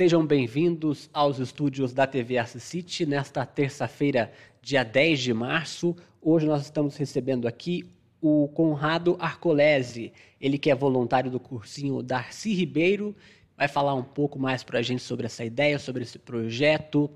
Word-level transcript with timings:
sejam 0.00 0.24
bem-vindos 0.24 1.10
aos 1.12 1.38
estúdios 1.38 1.92
da 1.92 2.06
TV 2.06 2.42
City 2.58 3.04
nesta 3.04 3.44
terça-feira, 3.44 4.32
dia 4.62 4.82
10 4.82 5.20
de 5.20 5.34
março. 5.34 5.94
Hoje 6.22 6.46
nós 6.46 6.62
estamos 6.62 6.96
recebendo 6.96 7.46
aqui 7.46 7.84
o 8.18 8.48
Conrado 8.48 9.18
Arcolese, 9.20 10.10
ele 10.40 10.56
que 10.56 10.70
é 10.70 10.74
voluntário 10.74 11.30
do 11.30 11.38
cursinho 11.38 12.02
Darcy 12.02 12.54
Ribeiro, 12.54 13.14
vai 13.54 13.68
falar 13.68 13.92
um 13.92 14.02
pouco 14.02 14.38
mais 14.38 14.64
para 14.64 14.78
a 14.78 14.82
gente 14.82 15.02
sobre 15.02 15.26
essa 15.26 15.44
ideia, 15.44 15.78
sobre 15.78 16.02
esse 16.02 16.18
projeto. 16.18 17.10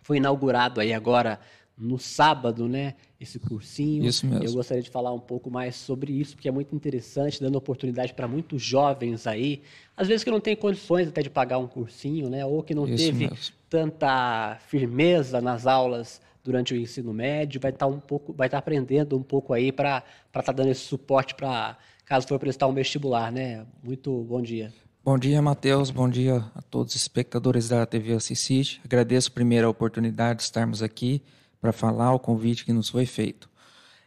Foi 0.00 0.18
inaugurado 0.18 0.80
aí 0.80 0.92
agora 0.92 1.40
no 1.76 1.98
sábado, 1.98 2.68
né? 2.68 2.94
Esse 3.20 3.38
cursinho. 3.38 4.04
Isso 4.04 4.26
mesmo. 4.26 4.44
Eu 4.44 4.52
gostaria 4.52 4.82
de 4.82 4.90
falar 4.90 5.12
um 5.12 5.20
pouco 5.20 5.50
mais 5.50 5.74
sobre 5.74 6.12
isso, 6.12 6.36
porque 6.36 6.48
é 6.48 6.52
muito 6.52 6.74
interessante, 6.74 7.40
dando 7.40 7.56
oportunidade 7.56 8.14
para 8.14 8.28
muitos 8.28 8.62
jovens 8.62 9.26
aí, 9.26 9.62
às 9.96 10.06
vezes 10.06 10.22
que 10.22 10.30
não 10.30 10.40
tem 10.40 10.54
condições 10.54 11.08
até 11.08 11.22
de 11.22 11.30
pagar 11.30 11.58
um 11.58 11.66
cursinho, 11.66 12.28
né? 12.30 12.44
Ou 12.44 12.62
que 12.62 12.74
não 12.74 12.86
Isso 12.86 13.04
teve 13.04 13.28
mesmo. 13.28 13.54
tanta 13.68 14.56
firmeza 14.68 15.40
nas 15.40 15.66
aulas 15.66 16.20
durante 16.44 16.74
o 16.74 16.76
ensino 16.76 17.12
médio, 17.12 17.60
vai 17.60 17.70
estar 17.70 17.86
um 17.86 17.98
pouco, 17.98 18.32
vai 18.34 18.46
estar 18.46 18.58
aprendendo 18.58 19.16
um 19.16 19.22
pouco 19.22 19.54
aí 19.54 19.72
para 19.72 20.04
estar 20.26 20.42
tá 20.42 20.52
dando 20.52 20.70
esse 20.70 20.82
suporte 20.82 21.34
para 21.34 21.76
caso 22.04 22.28
for 22.28 22.38
prestar 22.38 22.66
um 22.66 22.74
vestibular, 22.74 23.32
né? 23.32 23.66
Muito 23.82 24.22
bom 24.24 24.42
dia. 24.42 24.72
Bom 25.02 25.18
dia, 25.18 25.40
Matheus. 25.40 25.90
Bom 25.90 26.08
dia 26.08 26.44
a 26.54 26.62
todos 26.62 26.94
os 26.94 27.00
espectadores 27.00 27.68
da 27.68 27.84
TV 27.84 28.12
Assisite. 28.12 28.80
Agradeço 28.84 29.32
primeiro 29.32 29.66
a 29.66 29.70
oportunidade 29.70 30.38
de 30.38 30.44
estarmos 30.44 30.82
aqui 30.82 31.22
para 31.64 31.72
falar 31.72 32.12
o 32.12 32.18
convite 32.18 32.62
que 32.62 32.74
nos 32.74 32.90
foi 32.90 33.06
feito. 33.06 33.48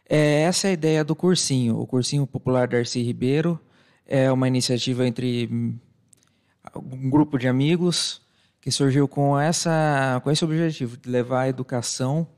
É, 0.08 0.42
essa 0.42 0.68
é 0.68 0.70
a 0.70 0.72
ideia 0.74 1.02
do 1.02 1.16
cursinho. 1.16 1.76
O 1.76 1.88
Cursinho 1.88 2.24
Popular 2.24 2.68
Darcy 2.68 3.02
Ribeiro 3.02 3.60
é 4.06 4.30
uma 4.30 4.46
iniciativa 4.46 5.04
entre 5.04 5.48
hum, 5.50 5.76
um 6.76 7.10
grupo 7.10 7.36
de 7.36 7.48
amigos 7.48 8.22
que 8.60 8.70
surgiu 8.70 9.08
com, 9.08 9.36
essa, 9.36 10.20
com 10.22 10.30
esse 10.30 10.44
objetivo 10.44 10.96
de 10.96 11.10
levar 11.10 11.40
a 11.42 11.48
educação, 11.48 12.28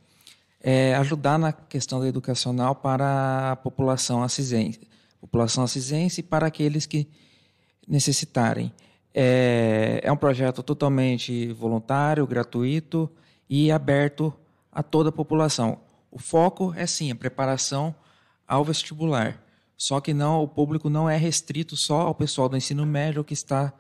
é, 0.59 0.95
ajudar 0.95 1.39
na 1.39 1.53
questão 1.53 2.03
educacional 2.07 2.75
para 2.75 3.53
a 3.53 3.57
população 3.57 4.23
assisense, 4.23 4.81
população 5.21 5.65
assisense 5.65 6.21
e 6.21 6.25
para 6.25 6.47
aqueles 6.47 6.87
que 6.87 7.07
necessitarem. 7.87 8.73
É, 9.13 10.01
é 10.03 10.11
um 10.11 10.17
projeto 10.17 10.63
totalmente 10.63 11.53
voluntário, 11.53 12.27
gratuito 12.27 13.11
e 13.51 13.71
aberto 13.71 14.33
a 14.73 14.83
toda 14.83 15.09
a 15.09 15.13
população. 15.13 15.81
O 16.11 16.19
foco 16.19 16.73
é 16.77 16.87
sim 16.87 17.11
a 17.11 17.15
preparação 17.15 17.95
ao 18.47 18.65
vestibular, 18.65 19.43
só 19.77 20.01
que 20.01 20.13
não 20.13 20.43
o 20.43 20.49
público 20.49 20.91
não 20.91 21.09
é 21.09 21.17
restrito 21.17 21.77
só 21.77 22.03
ao 22.03 22.15
pessoal 22.15 22.49
do 22.49 22.57
ensino 22.57 22.85
médio 22.85 23.25
que 23.25 23.35
está 23.35 23.73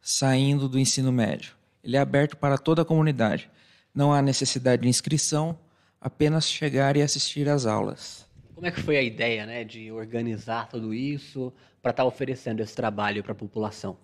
saindo 0.00 0.68
do 0.68 0.78
ensino 0.78 1.12
médio. 1.12 1.54
Ele 1.82 1.96
é 1.96 2.00
aberto 2.00 2.36
para 2.36 2.58
toda 2.58 2.82
a 2.82 2.84
comunidade. 2.84 3.50
Não 3.94 4.12
há 4.12 4.20
necessidade 4.20 4.82
de 4.82 4.88
inscrição, 4.88 5.58
apenas 6.00 6.48
chegar 6.48 6.96
e 6.96 7.02
assistir 7.02 7.48
às 7.48 7.66
aulas. 7.66 8.26
Como 8.54 8.66
é 8.66 8.70
que 8.70 8.80
foi 8.80 8.96
a 8.96 9.02
ideia, 9.02 9.46
né, 9.46 9.64
de 9.64 9.90
organizar 9.92 10.68
tudo 10.68 10.94
isso 10.94 11.52
para 11.82 11.90
estar 11.90 12.04
oferecendo 12.04 12.60
esse 12.60 12.74
trabalho 12.74 13.22
para 13.22 13.32
a 13.32 13.36
população? 13.36 13.96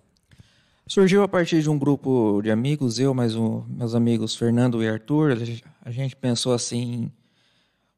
Surgiu 0.91 1.23
a 1.23 1.27
partir 1.29 1.61
de 1.61 1.69
um 1.69 1.79
grupo 1.79 2.41
de 2.41 2.51
amigos, 2.51 2.99
eu 2.99 3.13
mais 3.13 3.33
um, 3.33 3.63
meus 3.69 3.95
amigos 3.95 4.35
Fernando 4.35 4.83
e 4.83 4.89
Arthur, 4.89 5.37
a 5.81 5.89
gente 5.89 6.17
pensou 6.17 6.51
assim, 6.51 7.09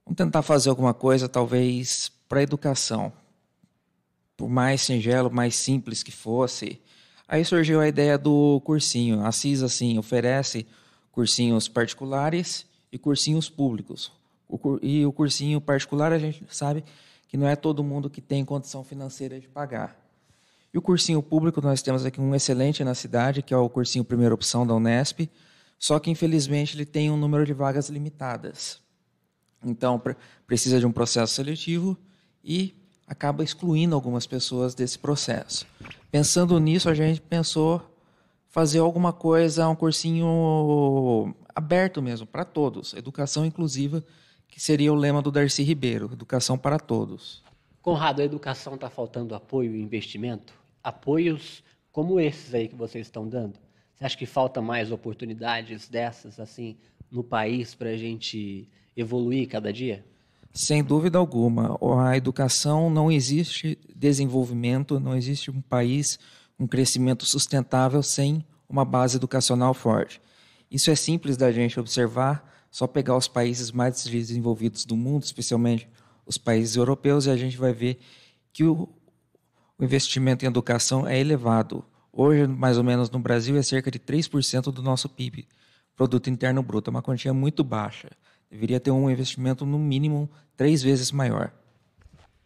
vamos 0.06 0.16
tentar 0.16 0.44
fazer 0.44 0.70
alguma 0.70 0.94
coisa 0.94 1.28
talvez 1.28 2.12
para 2.30 2.42
a 2.42 2.44
educação, 2.44 3.12
por 4.38 4.48
mais 4.48 4.84
singelo, 4.84 5.32
mais 5.32 5.56
simples 5.56 6.04
que 6.04 6.12
fosse. 6.12 6.80
Aí 7.28 7.44
surgiu 7.44 7.82
a 7.82 7.88
ideia 7.88 8.16
do 8.16 8.62
cursinho. 8.64 9.26
A 9.26 9.32
CIS 9.32 9.64
assim 9.64 9.98
oferece 9.98 10.68
cursinhos 11.12 11.68
particulares 11.68 12.64
e 12.92 13.00
cursinhos 13.00 13.50
públicos. 13.50 14.12
O, 14.48 14.78
e 14.84 15.04
o 15.04 15.12
cursinho 15.12 15.60
particular 15.60 16.14
a 16.14 16.20
gente 16.20 16.46
sabe 16.48 16.84
que 17.28 17.38
não 17.38 17.48
é 17.48 17.56
todo 17.56 17.84
mundo 17.84 18.08
que 18.08 18.22
tem 18.22 18.46
condição 18.46 18.84
financeira 18.84 19.40
de 19.40 19.48
pagar. 19.48 20.03
E 20.74 20.78
o 20.78 20.82
cursinho 20.82 21.22
público, 21.22 21.62
nós 21.62 21.84
temos 21.84 22.04
aqui 22.04 22.20
um 22.20 22.34
excelente 22.34 22.84
na 22.84 22.96
cidade, 22.96 23.44
que 23.44 23.54
é 23.54 23.58
o 23.58 23.70
cursinho 23.70 24.04
primeira 24.04 24.34
opção 24.34 24.66
da 24.66 24.74
Unesp, 24.74 25.30
só 25.78 26.00
que 26.00 26.10
infelizmente 26.10 26.76
ele 26.76 26.86
tem 26.86 27.12
um 27.12 27.18
número 27.18 27.46
de 27.46 27.54
vagas 27.54 27.90
limitadas. 27.90 28.82
Então, 29.64 30.02
precisa 30.48 30.80
de 30.80 30.86
um 30.86 30.92
processo 30.92 31.34
seletivo 31.34 31.96
e 32.44 32.74
acaba 33.06 33.44
excluindo 33.44 33.94
algumas 33.94 34.26
pessoas 34.26 34.74
desse 34.74 34.98
processo. 34.98 35.68
Pensando 36.10 36.60
nisso, 36.60 36.90
a 36.90 36.94
gente 36.96 37.22
pensou 37.22 37.82
fazer 38.50 38.80
alguma 38.80 39.14
coisa, 39.14 39.68
um 39.68 39.76
cursinho 39.76 41.36
aberto 41.54 42.02
mesmo, 42.02 42.26
para 42.26 42.44
todos, 42.44 42.94
educação 42.94 43.46
inclusiva, 43.46 44.04
que 44.48 44.60
seria 44.60 44.92
o 44.92 44.96
lema 44.96 45.22
do 45.22 45.32
Darcy 45.32 45.62
Ribeiro, 45.64 46.10
educação 46.12 46.58
para 46.58 46.80
todos. 46.80 47.44
Conrado, 47.82 48.22
a 48.22 48.26
educação 48.26 48.76
está 48.76 48.90
faltando 48.90 49.36
apoio 49.36 49.76
e 49.76 49.82
investimento? 49.82 50.63
Apoios 50.84 51.64
como 51.92 52.20
esses 52.20 52.54
aí 52.54 52.68
que 52.68 52.76
vocês 52.76 53.08
estão 53.08 53.28
dando? 53.28 53.60
Você 53.94 54.06
acha 54.06 54.18
que 54.18 54.26
falta 54.26 54.62
mais 54.62 54.92
oportunidades 54.92 55.88
dessas 55.88 56.40
assim 56.40 56.76
no 57.10 57.24
país 57.24 57.76
para 57.76 57.90
a 57.90 57.98
gente 57.98 58.68
evoluir 58.98 59.48
cada 59.48 59.72
dia? 59.72 60.04
Sem 60.52 60.84
dúvida 60.84 61.18
alguma. 61.18 61.78
A 62.04 62.18
educação 62.18 62.90
não 62.90 63.12
existe 63.12 63.78
desenvolvimento, 63.96 65.00
não 65.00 65.16
existe 65.16 65.50
um 65.50 65.62
país 65.62 66.20
um 66.60 66.68
crescimento 66.68 67.26
sustentável 67.26 68.02
sem 68.04 68.46
uma 68.70 68.86
base 68.86 69.18
educacional 69.18 69.74
forte. 69.74 70.22
Isso 70.70 70.90
é 70.90 70.96
simples 70.96 71.38
da 71.38 71.52
gente 71.52 71.80
observar, 71.80 72.50
só 72.72 72.88
pegar 72.88 73.16
os 73.16 73.28
países 73.28 73.72
mais 73.72 74.04
desenvolvidos 74.04 74.86
do 74.86 74.96
mundo, 74.96 75.24
especialmente 75.24 75.88
os 76.26 76.38
países 76.38 76.76
europeus, 76.76 77.26
e 77.26 77.30
a 77.30 77.36
gente 77.36 77.58
vai 77.58 77.74
ver 77.74 78.00
que 78.52 78.64
o, 78.64 78.90
o 79.78 79.84
investimento 79.84 80.46
em 80.46 80.48
educação 80.48 81.08
é 81.08 81.20
elevado. 81.20 81.84
Hoje, 82.12 82.46
mais 82.48 82.78
ou 82.78 82.84
menos 82.84 83.10
no 83.10 83.20
Brasil, 83.20 83.58
é 83.58 83.64
cerca 83.64 83.90
de 83.90 84.00
3% 84.00 84.72
do 84.72 84.84
nosso 84.84 85.10
PIB, 85.10 85.48
Produto 85.96 86.30
Interno 86.30 86.62
Bruto. 86.62 86.90
É 86.90 86.92
uma 86.92 87.02
quantia 87.02 87.34
muito 87.34 87.64
baixa. 87.64 88.10
Deveria 88.52 88.80
ter 88.80 88.92
um 88.92 89.10
investimento, 89.10 89.66
no 89.66 89.80
mínimo, 89.80 90.30
três 90.56 90.84
vezes 90.84 91.12
maior. 91.12 91.52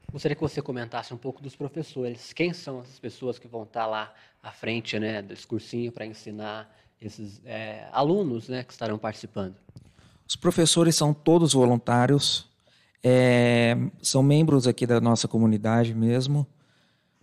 Gostaria 0.09 0.35
que 0.35 0.41
você 0.41 0.61
comentasse 0.61 1.13
um 1.13 1.17
pouco 1.17 1.41
dos 1.41 1.53
professores. 1.53 2.31
Quem 2.31 2.53
são 2.53 2.79
essas 2.79 2.97
pessoas 2.97 3.37
que 3.37 3.47
vão 3.47 3.63
estar 3.63 3.85
lá 3.85 4.13
à 4.41 4.51
frente 4.51 4.97
né, 4.97 5.21
desse 5.21 5.45
cursinho 5.45 5.91
para 5.91 6.05
ensinar 6.05 6.73
esses 7.01 7.41
é, 7.43 7.89
alunos 7.91 8.47
né, 8.47 8.63
que 8.63 8.71
estarão 8.71 8.97
participando? 8.97 9.55
Os 10.25 10.37
professores 10.37 10.95
são 10.95 11.13
todos 11.13 11.53
voluntários, 11.53 12.49
é, 13.03 13.75
são 14.01 14.23
membros 14.23 14.65
aqui 14.65 14.87
da 14.87 15.01
nossa 15.01 15.27
comunidade 15.27 15.93
mesmo 15.93 16.47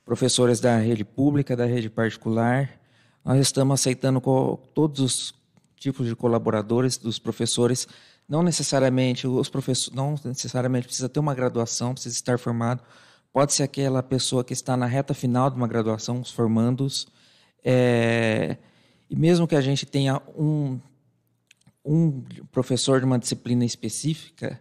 professores 0.04 0.60
da 0.60 0.76
rede 0.76 1.04
pública, 1.04 1.56
da 1.56 1.64
rede 1.64 1.88
particular. 1.88 2.70
Nós 3.24 3.38
estamos 3.40 3.80
aceitando 3.80 4.20
todos 4.74 5.00
os 5.00 5.34
tipos 5.76 6.06
de 6.06 6.14
colaboradores 6.14 6.96
dos 6.96 7.18
professores. 7.18 7.88
Não 8.28 8.42
necessariamente 8.42 9.26
os 9.26 9.48
professores, 9.48 9.94
não 9.96 10.14
necessariamente 10.24 10.86
precisa 10.86 11.08
ter 11.08 11.20
uma 11.20 11.34
graduação, 11.34 11.92
precisa 11.92 12.14
estar 12.14 12.38
formado. 12.38 12.82
Pode 13.32 13.52
ser 13.52 13.64
aquela 13.64 14.02
pessoa 14.02 14.44
que 14.44 14.52
está 14.52 14.76
na 14.76 14.86
reta 14.86 15.14
final 15.14 15.50
de 15.50 15.56
uma 15.56 15.66
graduação, 15.66 16.20
os 16.20 16.30
formandos. 16.30 17.06
É, 17.64 18.56
e 19.08 19.16
mesmo 19.16 19.48
que 19.48 19.56
a 19.56 19.60
gente 19.60 19.86
tenha 19.86 20.20
um, 20.36 20.78
um 21.84 22.22
professor 22.52 23.00
de 23.00 23.06
uma 23.06 23.18
disciplina 23.18 23.64
específica, 23.64 24.60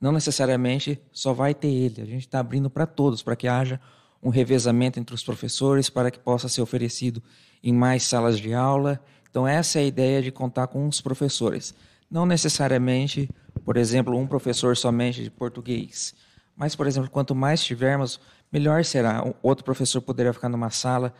não 0.00 0.12
necessariamente 0.12 1.00
só 1.12 1.32
vai 1.32 1.54
ter 1.54 1.68
ele. 1.68 2.00
A 2.00 2.06
gente 2.06 2.26
está 2.26 2.38
abrindo 2.38 2.70
para 2.70 2.86
todos, 2.86 3.22
para 3.22 3.36
que 3.36 3.48
haja 3.48 3.80
um 4.24 4.30
revezamento 4.30 4.98
entre 4.98 5.14
os 5.14 5.22
professores 5.22 5.90
para 5.90 6.10
que 6.10 6.18
possa 6.18 6.48
ser 6.48 6.62
oferecido 6.62 7.22
em 7.62 7.74
mais 7.74 8.04
salas 8.04 8.40
de 8.40 8.54
aula. 8.54 8.98
Então, 9.28 9.46
essa 9.46 9.78
é 9.78 9.82
a 9.82 9.86
ideia 9.86 10.22
de 10.22 10.32
contar 10.32 10.66
com 10.68 10.88
os 10.88 11.02
professores. 11.02 11.74
Não 12.10 12.24
necessariamente, 12.24 13.28
por 13.64 13.76
exemplo, 13.76 14.16
um 14.16 14.26
professor 14.26 14.76
somente 14.76 15.22
de 15.22 15.30
português. 15.30 16.14
Mas, 16.56 16.74
por 16.74 16.86
exemplo, 16.86 17.10
quanto 17.10 17.34
mais 17.34 17.62
tivermos, 17.62 18.18
melhor 18.50 18.82
será. 18.84 19.22
Outro 19.42 19.64
professor 19.64 20.00
poderá 20.00 20.32
ficar 20.32 20.48
numa 20.48 20.70
sala 20.70 21.12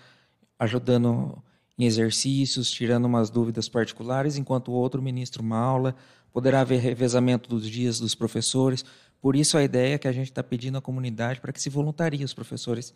ajudando 0.58 1.42
em 1.78 1.84
exercícios, 1.84 2.70
tirando 2.70 3.04
umas 3.04 3.28
dúvidas 3.28 3.68
particulares, 3.68 4.36
enquanto 4.36 4.68
o 4.68 4.74
outro 4.74 5.02
ministra 5.02 5.42
uma 5.42 5.58
aula. 5.58 5.94
Poderá 6.32 6.60
haver 6.60 6.80
revezamento 6.80 7.48
dos 7.48 7.68
dias 7.68 7.98
dos 7.98 8.14
professores. 8.14 8.84
Por 9.24 9.36
isso 9.36 9.56
a 9.56 9.64
ideia 9.64 9.98
que 9.98 10.06
a 10.06 10.12
gente 10.12 10.30
está 10.30 10.42
pedindo 10.42 10.76
à 10.76 10.82
comunidade 10.82 11.40
para 11.40 11.50
que 11.50 11.58
se 11.58 11.70
voluntarie 11.70 12.22
os 12.22 12.34
professores 12.34 12.92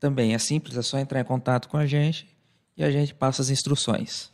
também. 0.00 0.34
É 0.34 0.38
simples, 0.38 0.76
é 0.76 0.82
só 0.82 0.98
entrar 0.98 1.20
em 1.20 1.24
contato 1.24 1.68
com 1.68 1.76
a 1.76 1.86
gente 1.86 2.26
e 2.76 2.82
a 2.82 2.90
gente 2.90 3.14
passa 3.14 3.40
as 3.40 3.50
instruções. 3.50 4.32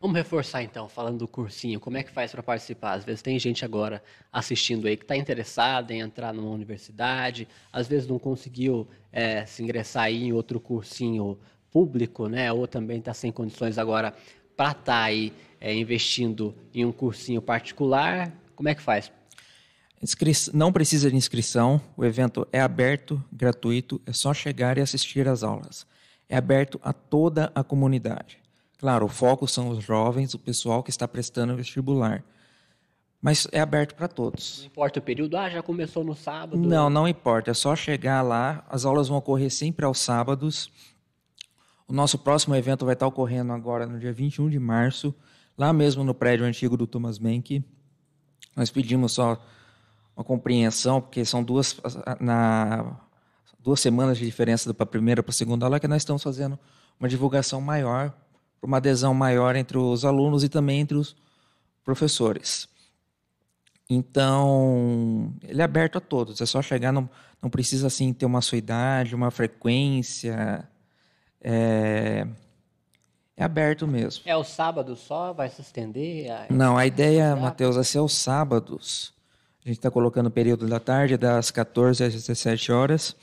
Vamos 0.00 0.16
reforçar 0.16 0.62
então, 0.62 0.88
falando 0.88 1.18
do 1.18 1.26
cursinho, 1.26 1.80
como 1.80 1.96
é 1.96 2.04
que 2.04 2.12
faz 2.12 2.30
para 2.30 2.44
participar? 2.44 2.92
Às 2.92 3.04
vezes 3.04 3.22
tem 3.22 3.36
gente 3.40 3.64
agora 3.64 4.00
assistindo 4.32 4.86
aí 4.86 4.96
que 4.96 5.02
está 5.02 5.16
interessada 5.16 5.92
em 5.92 5.98
entrar 5.98 6.32
numa 6.32 6.50
universidade, 6.50 7.48
às 7.72 7.88
vezes 7.88 8.06
não 8.06 8.20
conseguiu 8.20 8.86
é, 9.10 9.44
se 9.46 9.64
ingressar 9.64 10.04
aí 10.04 10.26
em 10.26 10.32
outro 10.32 10.60
cursinho 10.60 11.36
público, 11.72 12.28
né? 12.28 12.52
Ou 12.52 12.68
também 12.68 13.00
está 13.00 13.12
sem 13.12 13.32
condições 13.32 13.78
agora 13.78 14.14
para 14.56 14.70
estar 14.70 14.84
tá 14.84 15.02
aí 15.02 15.32
é, 15.60 15.74
investindo 15.74 16.54
em 16.72 16.84
um 16.84 16.92
cursinho 16.92 17.42
particular, 17.42 18.32
como 18.54 18.68
é 18.68 18.76
que 18.76 18.82
faz? 18.82 19.10
Não 20.52 20.72
precisa 20.72 21.10
de 21.10 21.16
inscrição, 21.16 21.80
o 21.96 22.04
evento 22.04 22.46
é 22.52 22.60
aberto, 22.60 23.22
gratuito, 23.32 24.00
é 24.04 24.12
só 24.12 24.34
chegar 24.34 24.76
e 24.78 24.80
assistir 24.80 25.26
às 25.26 25.42
aulas. 25.42 25.86
É 26.28 26.36
aberto 26.36 26.78
a 26.82 26.92
toda 26.92 27.50
a 27.54 27.64
comunidade. 27.64 28.38
Claro, 28.78 29.06
o 29.06 29.08
foco 29.08 29.48
são 29.48 29.70
os 29.70 29.82
jovens, 29.82 30.34
o 30.34 30.38
pessoal 30.38 30.82
que 30.82 30.90
está 30.90 31.08
prestando 31.08 31.56
vestibular. 31.56 32.22
Mas 33.22 33.48
é 33.50 33.60
aberto 33.60 33.94
para 33.94 34.06
todos. 34.06 34.58
Não 34.58 34.66
importa 34.66 34.98
o 35.00 35.02
período, 35.02 35.36
ah, 35.36 35.48
já 35.48 35.62
começou 35.62 36.04
no 36.04 36.14
sábado. 36.14 36.58
Não, 36.58 36.90
não 36.90 37.08
importa, 37.08 37.50
é 37.50 37.54
só 37.54 37.74
chegar 37.74 38.20
lá. 38.22 38.64
As 38.68 38.84
aulas 38.84 39.08
vão 39.08 39.16
ocorrer 39.16 39.50
sempre 39.50 39.86
aos 39.86 39.98
sábados. 39.98 40.70
O 41.88 41.92
nosso 41.92 42.18
próximo 42.18 42.54
evento 42.54 42.84
vai 42.84 42.94
estar 42.94 43.06
ocorrendo 43.06 43.52
agora 43.52 43.86
no 43.86 43.98
dia 43.98 44.12
21 44.12 44.50
de 44.50 44.58
março, 44.58 45.14
lá 45.56 45.72
mesmo 45.72 46.04
no 46.04 46.14
prédio 46.14 46.44
antigo 46.44 46.76
do 46.76 46.86
Thomas 46.86 47.18
Menck. 47.18 47.64
Nós 48.54 48.70
pedimos 48.70 49.12
só 49.12 49.42
uma 50.16 50.24
compreensão, 50.24 51.00
porque 51.00 51.24
são 51.24 51.44
duas, 51.44 51.78
na, 52.18 52.96
duas 53.60 53.80
semanas 53.80 54.16
de 54.16 54.24
diferença 54.24 54.72
para 54.72 54.84
a 54.84 54.86
primeira 54.86 55.22
para 55.22 55.30
a 55.30 55.34
segunda 55.34 55.66
aula, 55.66 55.78
que 55.78 55.86
nós 55.86 56.02
estamos 56.02 56.22
fazendo 56.22 56.58
uma 56.98 57.08
divulgação 57.08 57.60
maior, 57.60 58.14
uma 58.62 58.78
adesão 58.78 59.12
maior 59.12 59.54
entre 59.54 59.76
os 59.76 60.04
alunos 60.04 60.42
e 60.42 60.48
também 60.48 60.80
entre 60.80 60.96
os 60.96 61.14
professores. 61.84 62.66
Então, 63.88 65.34
ele 65.42 65.60
é 65.60 65.64
aberto 65.64 65.98
a 65.98 66.00
todos, 66.00 66.40
é 66.40 66.46
só 66.46 66.62
chegar, 66.62 66.90
não, 66.90 67.08
não 67.40 67.50
precisa 67.50 67.86
assim 67.86 68.12
ter 68.12 68.24
uma 68.24 68.40
sua 68.40 68.58
idade, 68.58 69.14
uma 69.14 69.30
frequência. 69.30 70.66
É, 71.40 72.26
é 73.36 73.44
aberto 73.44 73.86
mesmo. 73.86 74.22
É 74.24 74.34
o 74.34 74.42
sábado 74.42 74.96
só? 74.96 75.32
Vai 75.32 75.50
se 75.50 75.60
estender? 75.60 76.32
A... 76.32 76.46
Não, 76.50 76.76
a 76.76 76.86
ideia, 76.86 77.36
Matheus, 77.36 77.76
é 77.76 77.84
ser 77.84 78.00
os 78.00 78.14
sábados 78.14 79.14
a 79.66 79.68
gente 79.68 79.78
está 79.78 79.90
colocando 79.90 80.28
o 80.28 80.30
período 80.30 80.68
da 80.68 80.78
tarde, 80.78 81.16
das 81.16 81.50
14 81.50 82.04
às 82.04 82.12
17 82.12 82.70
horas. 82.70 83.16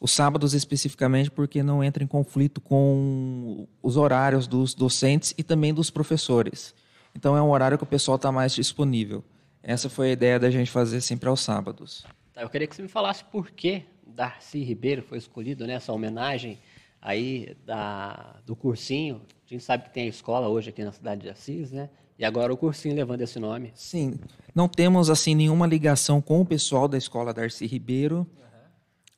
Os 0.00 0.12
sábados 0.12 0.54
especificamente 0.54 1.28
porque 1.28 1.60
não 1.60 1.82
entra 1.82 2.04
em 2.04 2.06
conflito 2.06 2.60
com 2.60 3.66
os 3.82 3.96
horários 3.96 4.46
dos 4.46 4.74
docentes 4.74 5.34
e 5.36 5.42
também 5.42 5.74
dos 5.74 5.90
professores. 5.90 6.72
Então 7.16 7.36
é 7.36 7.42
um 7.42 7.50
horário 7.50 7.76
que 7.76 7.82
o 7.82 7.86
pessoal 7.86 8.14
está 8.14 8.30
mais 8.30 8.54
disponível. 8.54 9.24
Essa 9.60 9.90
foi 9.90 10.10
a 10.10 10.12
ideia 10.12 10.38
da 10.38 10.52
gente 10.52 10.70
fazer 10.70 11.00
sempre 11.00 11.28
aos 11.28 11.40
sábados. 11.40 12.06
Tá, 12.32 12.42
eu 12.42 12.48
queria 12.48 12.68
que 12.68 12.76
você 12.76 12.82
me 12.82 12.88
falasse 12.88 13.24
por 13.24 13.50
que 13.50 13.82
Darcy 14.06 14.62
Ribeiro 14.62 15.02
foi 15.02 15.18
escolhido 15.18 15.66
nessa 15.66 15.92
homenagem 15.92 16.60
aí 17.00 17.56
da, 17.66 18.36
do 18.46 18.54
cursinho. 18.54 19.20
A 19.44 19.48
gente 19.52 19.64
sabe 19.64 19.82
que 19.82 19.90
tem 19.90 20.04
a 20.04 20.08
escola 20.08 20.46
hoje 20.46 20.70
aqui 20.70 20.84
na 20.84 20.92
cidade 20.92 21.22
de 21.22 21.28
Assis, 21.28 21.72
né? 21.72 21.90
E 22.22 22.24
agora 22.24 22.54
o 22.54 22.56
cursinho 22.56 22.94
levando 22.94 23.22
esse 23.22 23.40
nome. 23.40 23.72
Sim. 23.74 24.14
Não 24.54 24.68
temos 24.68 25.10
assim 25.10 25.34
nenhuma 25.34 25.66
ligação 25.66 26.22
com 26.22 26.40
o 26.40 26.46
pessoal 26.46 26.86
da 26.86 26.96
escola 26.96 27.34
Darcy 27.34 27.66
Ribeiro, 27.66 28.18
uhum. 28.18 28.26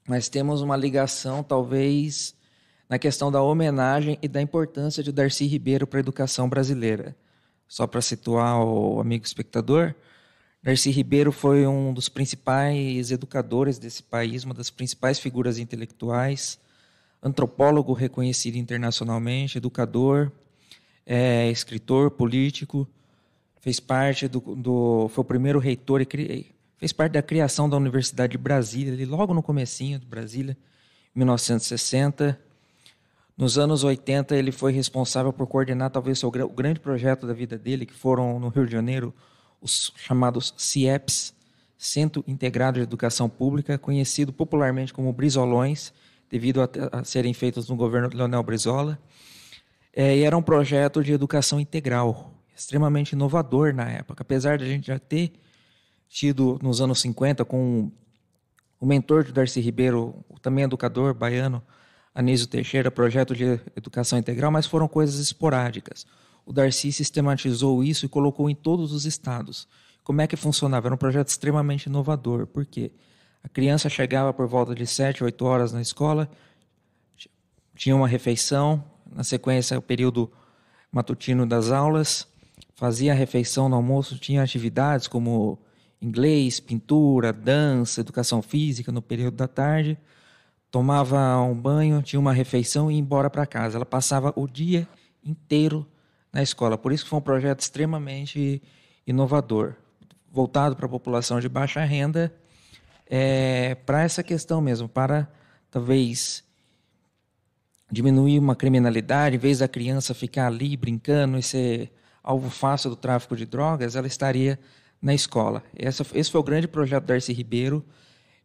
mas 0.08 0.30
temos 0.30 0.62
uma 0.62 0.74
ligação 0.74 1.42
talvez 1.42 2.34
na 2.88 2.98
questão 2.98 3.30
da 3.30 3.42
homenagem 3.42 4.18
e 4.22 4.26
da 4.26 4.40
importância 4.40 5.02
de 5.02 5.12
Darcy 5.12 5.44
Ribeiro 5.44 5.86
para 5.86 5.98
a 5.98 6.00
educação 6.00 6.48
brasileira. 6.48 7.14
Só 7.68 7.86
para 7.86 8.00
situar 8.00 8.64
o 8.64 8.98
amigo 8.98 9.26
espectador, 9.26 9.94
Darcy 10.62 10.90
Ribeiro 10.90 11.30
foi 11.30 11.66
um 11.66 11.92
dos 11.92 12.08
principais 12.08 13.10
educadores 13.10 13.78
desse 13.78 14.02
país, 14.02 14.44
uma 14.44 14.54
das 14.54 14.70
principais 14.70 15.18
figuras 15.18 15.58
intelectuais, 15.58 16.58
antropólogo 17.22 17.92
reconhecido 17.92 18.56
internacionalmente, 18.56 19.58
educador, 19.58 20.32
é 21.06 21.50
escritor, 21.50 22.10
político, 22.10 22.88
fez 23.60 23.80
parte 23.80 24.28
do, 24.28 24.40
do, 24.40 25.08
foi 25.08 25.22
o 25.22 25.24
primeiro 25.24 25.58
reitor 25.58 26.02
e 26.02 26.54
fez 26.76 26.92
parte 26.92 27.12
da 27.12 27.22
criação 27.22 27.68
da 27.68 27.76
Universidade 27.76 28.32
de 28.32 28.38
Brasília, 28.38 28.92
ali 28.92 29.04
logo 29.04 29.32
no 29.32 29.42
comecinho 29.42 29.98
de 29.98 30.06
Brasília, 30.06 30.56
1960. 31.14 32.38
Nos 33.36 33.58
anos 33.58 33.82
80 33.82 34.36
ele 34.36 34.52
foi 34.52 34.72
responsável 34.72 35.32
por 35.32 35.46
coordenar 35.46 35.90
talvez 35.90 36.22
o, 36.22 36.28
o 36.28 36.48
grande 36.48 36.78
projeto 36.78 37.26
da 37.26 37.32
vida 37.32 37.58
dele, 37.58 37.86
que 37.86 37.94
foram 37.94 38.38
no 38.38 38.48
Rio 38.48 38.66
de 38.66 38.72
Janeiro 38.72 39.14
os 39.60 39.92
chamados 39.96 40.54
CIEPs, 40.58 41.34
Centro 41.78 42.22
Integrado 42.26 42.78
de 42.78 42.82
Educação 42.82 43.28
Pública, 43.28 43.78
conhecido 43.78 44.32
popularmente 44.32 44.92
como 44.92 45.12
Brizolões, 45.12 45.92
devido 46.30 46.62
a, 46.62 46.68
a 46.92 47.04
serem 47.04 47.34
feitos 47.34 47.68
no 47.68 47.76
governo 47.76 48.08
de 48.08 48.16
Leonel 48.16 48.42
Brizola. 48.42 48.98
É, 49.96 50.16
e 50.16 50.22
era 50.22 50.36
um 50.36 50.42
projeto 50.42 51.04
de 51.04 51.12
educação 51.12 51.60
integral, 51.60 52.32
extremamente 52.54 53.12
inovador 53.12 53.72
na 53.72 53.88
época. 53.88 54.22
Apesar 54.22 54.58
de 54.58 54.64
a 54.64 54.66
gente 54.66 54.88
já 54.88 54.98
ter 54.98 55.32
tido 56.08 56.58
nos 56.62 56.80
anos 56.80 57.00
50 57.00 57.44
com 57.44 57.92
o 58.80 58.86
mentor 58.86 59.22
de 59.22 59.32
Darcy 59.32 59.60
Ribeiro, 59.60 60.24
também 60.42 60.64
educador 60.64 61.14
baiano, 61.14 61.62
Anísio 62.14 62.46
Teixeira, 62.46 62.90
projeto 62.90 63.34
de 63.34 63.60
educação 63.76 64.18
integral, 64.18 64.50
mas 64.50 64.66
foram 64.66 64.86
coisas 64.86 65.18
esporádicas. 65.18 66.06
O 66.44 66.52
Darcy 66.52 66.92
sistematizou 66.92 67.82
isso 67.82 68.04
e 68.04 68.08
colocou 68.08 68.50
em 68.50 68.54
todos 68.54 68.92
os 68.92 69.04
estados. 69.04 69.66
Como 70.02 70.20
é 70.20 70.26
que 70.26 70.36
funcionava? 70.36 70.88
Era 70.88 70.94
um 70.94 70.98
projeto 70.98 71.28
extremamente 71.28 71.86
inovador. 71.86 72.46
Por 72.46 72.66
quê? 72.66 72.92
A 73.42 73.48
criança 73.48 73.88
chegava 73.88 74.32
por 74.32 74.46
volta 74.46 74.74
de 74.74 74.86
7, 74.86 75.24
8 75.24 75.44
horas 75.44 75.72
na 75.72 75.80
escola, 75.80 76.30
tinha 77.74 77.96
uma 77.96 78.06
refeição, 78.06 78.84
na 79.14 79.24
sequência, 79.24 79.78
o 79.78 79.82
período 79.82 80.30
matutino 80.90 81.46
das 81.46 81.70
aulas, 81.70 82.26
fazia 82.74 83.12
a 83.12 83.14
refeição 83.14 83.68
no 83.68 83.76
almoço, 83.76 84.18
tinha 84.18 84.42
atividades 84.42 85.06
como 85.06 85.58
inglês, 86.00 86.60
pintura, 86.60 87.32
dança, 87.32 88.00
educação 88.00 88.42
física 88.42 88.92
no 88.92 89.00
período 89.00 89.36
da 89.36 89.48
tarde, 89.48 89.96
tomava 90.70 91.40
um 91.40 91.54
banho, 91.54 92.02
tinha 92.02 92.20
uma 92.20 92.32
refeição 92.32 92.90
e 92.90 92.94
ia 92.94 93.00
embora 93.00 93.30
para 93.30 93.46
casa. 93.46 93.78
Ela 93.78 93.86
passava 93.86 94.32
o 94.36 94.46
dia 94.46 94.86
inteiro 95.24 95.86
na 96.32 96.42
escola. 96.42 96.76
Por 96.76 96.92
isso 96.92 97.06
foi 97.06 97.18
um 97.18 97.22
projeto 97.22 97.60
extremamente 97.60 98.60
inovador, 99.06 99.74
voltado 100.30 100.74
para 100.74 100.86
a 100.86 100.88
população 100.88 101.38
de 101.38 101.48
baixa 101.48 101.84
renda, 101.84 102.34
é, 103.06 103.76
para 103.86 104.02
essa 104.02 104.22
questão 104.22 104.60
mesmo, 104.60 104.88
para 104.88 105.28
talvez 105.70 106.42
diminuir 107.90 108.38
uma 108.38 108.56
criminalidade, 108.56 109.36
em 109.36 109.38
vez 109.38 109.58
da 109.58 109.68
criança 109.68 110.14
ficar 110.14 110.46
ali 110.46 110.76
brincando 110.76 111.38
e 111.38 111.42
ser 111.42 111.92
alvo 112.22 112.50
fácil 112.50 112.90
do 112.90 112.96
tráfico 112.96 113.36
de 113.36 113.44
drogas, 113.44 113.96
ela 113.96 114.06
estaria 114.06 114.58
na 115.00 115.14
escola. 115.14 115.62
Essa, 115.76 116.04
esse 116.14 116.30
foi 116.30 116.40
o 116.40 116.44
grande 116.44 116.66
projeto 116.66 117.04
da 117.04 117.14
Darcy 117.14 117.32
Ribeiro. 117.32 117.84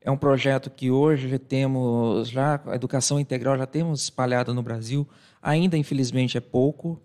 É 0.01 0.11
um 0.11 0.17
projeto 0.17 0.69
que 0.69 0.91
hoje 0.91 1.39
temos, 1.39 2.29
já 2.29 2.61
a 2.65 2.75
educação 2.75 3.19
integral 3.19 3.57
já 3.57 3.65
temos 3.65 4.03
espalhado 4.03 4.53
no 4.53 4.61
Brasil. 4.61 5.07
Ainda, 5.41 5.77
infelizmente, 5.77 6.37
é 6.37 6.41
pouco, 6.41 7.01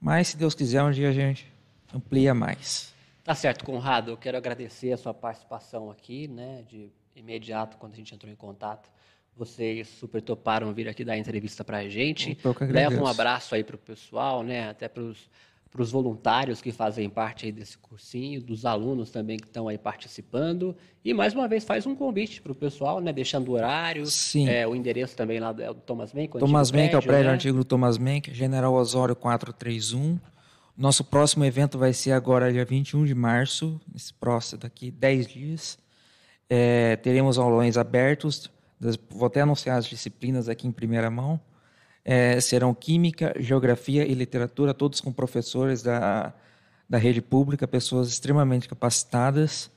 mas 0.00 0.28
se 0.28 0.36
Deus 0.36 0.54
quiser, 0.54 0.82
um 0.82 0.90
dia 0.90 1.10
a 1.10 1.12
gente 1.12 1.52
amplia 1.94 2.34
mais. 2.34 2.94
Tá 3.22 3.34
certo, 3.34 3.64
Conrado. 3.64 4.10
Eu 4.12 4.16
quero 4.16 4.38
agradecer 4.38 4.92
a 4.92 4.96
sua 4.96 5.12
participação 5.12 5.90
aqui, 5.90 6.26
né, 6.26 6.64
de 6.66 6.90
imediato 7.14 7.76
quando 7.76 7.92
a 7.92 7.96
gente 7.96 8.14
entrou 8.14 8.32
em 8.32 8.36
contato. 8.36 8.88
Vocês 9.38 9.86
super 9.86 10.20
toparam 10.20 10.74
vir 10.74 10.88
aqui 10.88 11.04
dar 11.04 11.16
entrevista 11.16 11.62
para 11.62 11.78
a 11.78 11.88
gente. 11.88 12.36
Leva 12.68 13.00
um 13.00 13.06
abraço 13.06 13.54
aí 13.54 13.62
para 13.62 13.76
o 13.76 13.78
pessoal, 13.78 14.42
né? 14.42 14.68
Até 14.68 14.88
para 14.88 15.00
os 15.00 15.92
voluntários 15.92 16.60
que 16.60 16.72
fazem 16.72 17.08
parte 17.08 17.46
aí 17.46 17.52
desse 17.52 17.78
cursinho, 17.78 18.42
dos 18.42 18.66
alunos 18.66 19.10
também 19.10 19.36
que 19.36 19.46
estão 19.46 19.68
aí 19.68 19.78
participando. 19.78 20.76
E 21.04 21.14
mais 21.14 21.34
uma 21.34 21.46
vez 21.46 21.62
faz 21.62 21.86
um 21.86 21.94
convite 21.94 22.42
para 22.42 22.50
o 22.50 22.54
pessoal, 22.54 23.00
né? 23.00 23.12
Deixando 23.12 23.50
o 23.50 23.52
horário, 23.52 24.06
Sim. 24.06 24.48
É, 24.48 24.66
o 24.66 24.74
endereço 24.74 25.16
também 25.16 25.38
lá 25.38 25.52
do, 25.52 25.62
é 25.62 25.68
do 25.68 25.74
Thomas 25.74 26.12
Menck. 26.12 26.36
Thomas 26.36 26.72
Menck 26.72 26.92
é 26.92 26.98
o 26.98 27.02
prédio 27.02 27.28
né? 27.28 27.34
antigo 27.34 27.58
do 27.58 27.64
Thomas 27.64 27.96
Menck, 27.96 28.34
General 28.34 28.74
Osório 28.74 29.14
431. 29.14 30.18
Nosso 30.76 31.04
próximo 31.04 31.44
evento 31.44 31.78
vai 31.78 31.92
ser 31.92 32.10
agora 32.10 32.52
dia 32.52 32.64
21 32.64 33.04
de 33.04 33.14
março, 33.14 33.80
esse 33.94 34.12
próximo 34.12 34.62
daqui 34.62 34.90
10 34.90 35.28
dias. 35.28 35.78
É, 36.50 36.96
teremos 36.96 37.38
aulões 37.38 37.76
abertos 37.76 38.50
vou 39.10 39.26
até 39.26 39.40
anunciar 39.40 39.78
as 39.78 39.86
disciplinas 39.86 40.48
aqui 40.48 40.66
em 40.66 40.72
primeira 40.72 41.10
mão, 41.10 41.40
é, 42.04 42.40
serão 42.40 42.72
Química, 42.72 43.34
Geografia 43.38 44.06
e 44.06 44.14
Literatura, 44.14 44.72
todos 44.72 45.00
com 45.00 45.12
professores 45.12 45.82
da, 45.82 46.32
da 46.88 46.96
rede 46.96 47.20
pública, 47.20 47.68
pessoas 47.68 48.08
extremamente 48.08 48.68
capacitadas. 48.68 49.70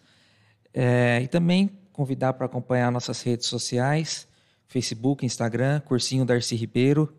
É, 0.73 1.21
e 1.21 1.27
também 1.27 1.69
convidar 1.91 2.33
para 2.33 2.45
acompanhar 2.45 2.91
nossas 2.91 3.21
redes 3.21 3.47
sociais, 3.47 4.27
Facebook, 4.67 5.25
Instagram, 5.25 5.81
Cursinho 5.81 6.23
Darcy 6.23 6.55
Ribeiro. 6.55 7.13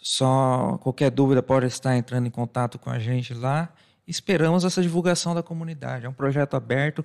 Só 0.00 0.78
qualquer 0.80 1.10
dúvida 1.10 1.42
pode 1.42 1.66
estar 1.66 1.96
entrando 1.96 2.26
em 2.26 2.30
contato 2.30 2.78
com 2.78 2.90
a 2.90 2.98
gente 2.98 3.34
lá. 3.34 3.72
Esperamos 4.06 4.64
essa 4.64 4.82
divulgação 4.82 5.34
da 5.34 5.42
comunidade. 5.42 6.06
É 6.06 6.08
um 6.08 6.12
projeto 6.12 6.54
aberto, 6.54 7.04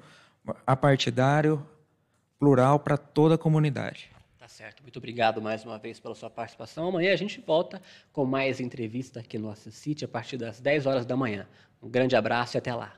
apartidário, 0.65 1.65
plural 2.39 2.79
para 2.79 2.97
toda 2.97 3.35
a 3.35 3.37
comunidade. 3.37 4.09
Tá 4.37 4.47
certo. 4.47 4.81
Muito 4.81 4.97
obrigado 4.97 5.41
mais 5.41 5.65
uma 5.65 5.77
vez 5.77 5.99
pela 5.99 6.15
sua 6.15 6.29
participação. 6.29 6.87
Amanhã 6.87 7.11
a 7.11 7.17
gente 7.17 7.41
volta 7.41 7.81
com 8.13 8.25
mais 8.25 8.59
entrevista 8.59 9.19
aqui 9.19 9.37
no 9.37 9.47
Nossa 9.47 9.71
City 9.71 10.05
a 10.05 10.07
partir 10.07 10.37
das 10.37 10.59
10 10.59 10.85
horas 10.85 11.05
da 11.05 11.17
manhã. 11.17 11.47
Um 11.81 11.89
grande 11.89 12.15
abraço 12.15 12.55
e 12.55 12.59
até 12.59 12.73
lá. 12.73 12.93